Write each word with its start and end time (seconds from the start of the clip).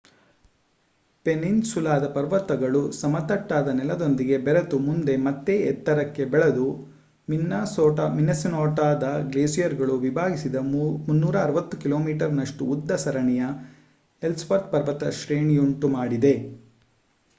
ಪೆನ್ನಿನ್‌ಸುಲಾದ 1.25 2.05
ಪರ್ವತಗಳು 2.07 2.91
ಸಮತಟ್ಟಾದ 2.91 3.67
ನೆಲದೊಂದಿಗೆ 3.75 4.37
ಬೆರೆತು 4.37 4.77
ಮುಂದೆ 4.79 5.15
ಮತ್ತೆ 5.17 5.55
ಎತ್ತರಕ್ಕೆ 5.63 6.25
ಬೆಳೆದು 6.25 6.65
ಮಿನ್ನಸೋಟಾದ 7.27 9.03
ಗ್ಲೇಸಿಯರ್‌ಗಳು 9.29 9.97
ವಿಭಾಗಿಸಿದ 9.99 10.63
360 10.71 11.79
ಕಿಮೀನಷ್ಟು 11.83 12.71
ಉದ್ದದ 12.73 12.97
ಸರಣಿಯ 12.97 13.51
ಎಲ್ಸ್‌ವರ್ಥ್ 14.21 14.73
ಪರ್ವತ 14.73 15.13
ಶ್ರೇಣಿಯುಂಟು 15.19 15.89
ಮಾಡಿದೆ 15.91 16.35